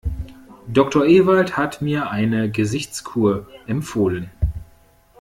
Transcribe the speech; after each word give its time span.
Doktor 0.67 1.05
Ewald 1.05 1.57
hat 1.57 1.83
mir 1.83 2.09
eine 2.09 2.49
Gesichtskur 2.49 3.45
empfohlen. 3.67 4.31